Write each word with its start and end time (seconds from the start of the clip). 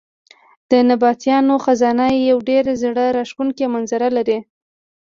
د 0.71 0.71
نبطیانو 0.89 1.55
خزانه 1.65 2.05
یو 2.29 2.37
ډېر 2.49 2.65
زړه 2.83 3.05
راښکونکی 3.17 3.65
منظر 3.73 4.01
لري. 4.17 4.39